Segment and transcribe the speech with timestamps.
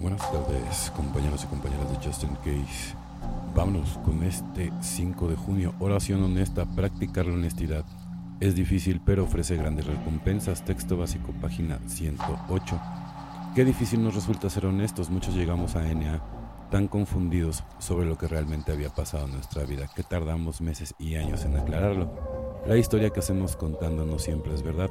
[0.00, 2.94] Buenas tardes, compañeros y compañeras de Justin Case.
[3.54, 5.74] Vámonos con este 5 de junio.
[5.78, 7.84] Oración honesta, practicar la honestidad.
[8.40, 10.64] Es difícil, pero ofrece grandes recompensas.
[10.64, 12.80] Texto básico, página 108.
[13.54, 15.10] Qué difícil nos resulta ser honestos.
[15.10, 16.20] Muchos llegamos a NA
[16.70, 21.14] tan confundidos sobre lo que realmente había pasado en nuestra vida que tardamos meses y
[21.14, 22.10] años en aclararlo.
[22.66, 24.90] La historia que hacemos contando no siempre es verdad.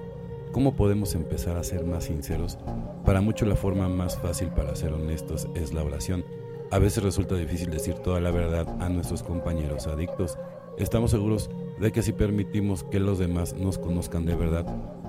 [0.53, 2.59] ¿Cómo podemos empezar a ser más sinceros?
[3.03, 6.23] Para muchos la forma más fácil para ser honestos es la oración.
[6.70, 10.37] A veces resulta difícil decir toda la verdad a nuestros compañeros adictos.
[10.77, 14.63] Estamos seguros de que si permitimos que los demás nos conozcan de verdad,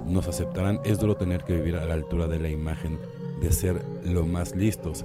[0.06, 0.81] nos aceptarán.
[0.83, 2.98] Es duro tener que vivir a la altura de la imagen
[3.45, 5.05] de ser lo más listos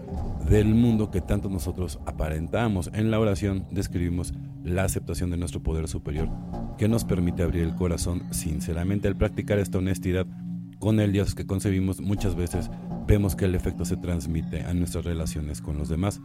[0.49, 2.89] del mundo que tanto nosotros aparentamos.
[2.93, 6.29] En la oración describimos la aceptación de nuestro poder superior
[6.77, 10.25] que nos permite abrir el corazón sinceramente al practicar esta honestidad
[10.79, 12.71] con el Dios que concebimos muchas veces
[13.05, 16.21] vemos que el efecto se transmite a nuestras relaciones con los demás.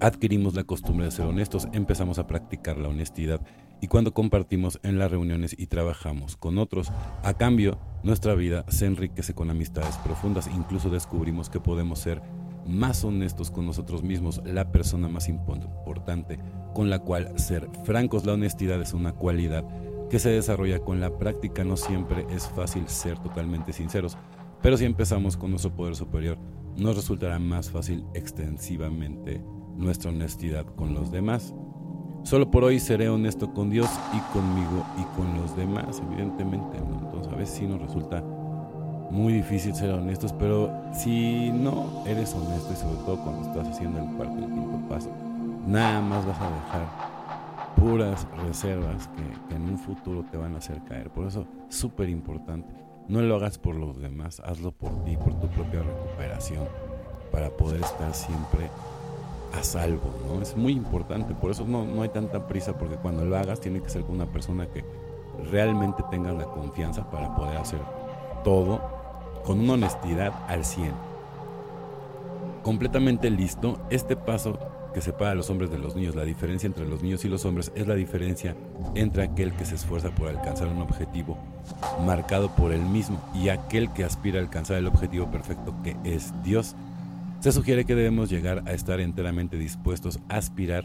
[0.00, 3.40] Adquirimos la costumbre de ser honestos, empezamos a practicar la honestidad
[3.80, 6.90] y cuando compartimos en las reuniones y trabajamos con otros,
[7.22, 12.22] a cambio, nuestra vida se enriquece con amistades profundas, incluso descubrimos que podemos ser
[12.66, 16.38] más honestos con nosotros mismos, la persona más importante
[16.74, 18.26] con la cual ser francos.
[18.26, 19.64] La honestidad es una cualidad
[20.10, 24.16] que se desarrolla con la práctica, no siempre es fácil ser totalmente sinceros,
[24.62, 26.38] pero si empezamos con nuestro poder superior,
[26.76, 29.42] nos resultará más fácil extensivamente
[29.76, 31.54] nuestra honestidad con los demás.
[32.26, 36.76] Solo por hoy seré honesto con Dios y conmigo y con los demás, evidentemente.
[36.76, 38.20] Entonces a veces sí nos resulta
[39.12, 44.00] muy difícil ser honestos, pero si no eres honesto y sobre todo cuando estás haciendo
[44.00, 45.08] el cuarto y el quinto paso,
[45.68, 50.58] nada más vas a dejar puras reservas que, que en un futuro te van a
[50.58, 51.10] hacer caer.
[51.10, 52.74] Por eso, súper importante,
[53.06, 56.66] no lo hagas por los demás, hazlo por ti, por tu propia recuperación,
[57.30, 58.68] para poder estar siempre
[59.52, 60.42] a salvo, ¿no?
[60.42, 63.80] Es muy importante, por eso no, no hay tanta prisa, porque cuando lo hagas tiene
[63.80, 64.84] que ser con una persona que
[65.50, 67.80] realmente tenga la confianza para poder hacer
[68.44, 68.80] todo
[69.44, 70.92] con una honestidad al 100.
[72.62, 74.58] Completamente listo, este paso
[74.92, 77.44] que separa a los hombres de los niños, la diferencia entre los niños y los
[77.44, 78.56] hombres es la diferencia
[78.94, 81.36] entre aquel que se esfuerza por alcanzar un objetivo
[82.06, 86.32] marcado por él mismo y aquel que aspira a alcanzar el objetivo perfecto que es
[86.42, 86.74] Dios.
[87.40, 90.84] Se sugiere que debemos llegar a estar enteramente dispuestos a aspirar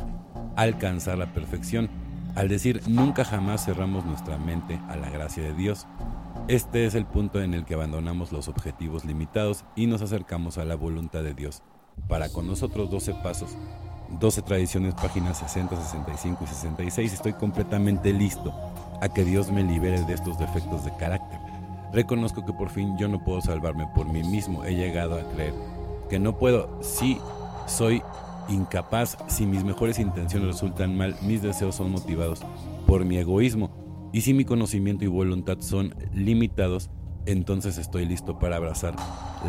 [0.56, 1.90] a alcanzar la perfección.
[2.36, 5.88] Al decir nunca jamás cerramos nuestra mente a la gracia de Dios.
[6.48, 10.66] Este es el punto en el que abandonamos los objetivos limitados y nos acercamos a
[10.66, 11.64] la voluntad de Dios.
[12.08, 13.56] Para con nosotros 12 pasos,
[14.20, 18.54] 12 tradiciones, páginas 60, 65 y 66, estoy completamente listo
[19.02, 21.40] a que Dios me libere de estos defectos de carácter.
[21.94, 24.64] Reconozco que por fin yo no puedo salvarme por mí mismo.
[24.64, 25.54] He llegado a creer
[26.12, 26.78] que no puedo.
[26.82, 27.20] Si
[27.68, 28.04] soy
[28.50, 32.42] incapaz, si mis mejores intenciones resultan mal, mis deseos son motivados
[32.86, 33.72] por mi egoísmo.
[34.12, 36.90] Y si mi conocimiento y voluntad son limitados,
[37.26, 38.94] entonces estoy listo para abrazar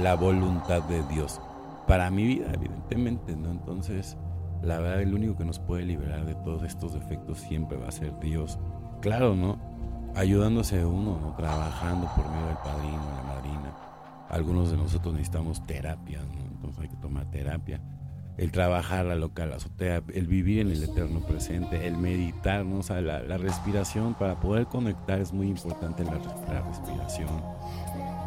[0.00, 1.40] la voluntad de Dios
[1.88, 3.50] para mi vida, evidentemente, ¿no?
[3.50, 4.16] Entonces,
[4.62, 7.92] la verdad, el único que nos puede liberar de todos estos defectos siempre va a
[7.92, 8.60] ser Dios.
[9.00, 9.58] Claro, ¿no?
[10.14, 11.34] Ayudándose uno, ¿no?
[11.34, 13.91] Trabajando por medio del padrino, la madrina.
[14.32, 16.20] Algunos de nosotros necesitamos terapia.
[16.54, 17.80] Entonces hay que tomar terapia.
[18.36, 22.80] El trabajar la local, azotea, el vivir en el eterno presente, el meditar, ¿no?
[22.80, 27.28] O la, la respiración para poder conectar es muy importante la, la respiración.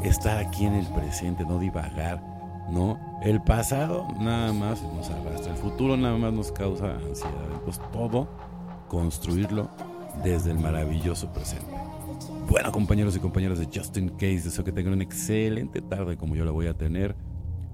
[0.03, 2.21] Estar aquí en el presente, no divagar
[2.69, 2.99] ¿no?
[3.21, 7.51] El pasado nada más nos arrastra, el futuro nada más nos causa ansiedad.
[7.53, 8.27] Entonces todo
[8.87, 9.69] construirlo
[10.23, 11.84] desde el maravilloso presente.
[12.49, 16.45] Bueno, compañeros y compañeras de Justin Case, deseo que tengan una excelente tarde como yo
[16.45, 17.15] la voy a tener.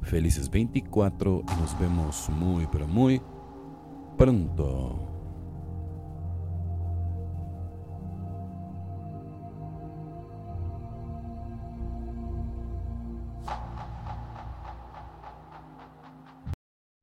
[0.02, 3.22] Felices 24 y nos vemos muy, pero muy
[4.18, 5.21] pronto.